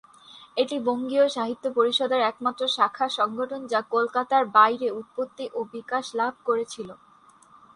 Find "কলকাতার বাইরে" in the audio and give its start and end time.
3.93-4.87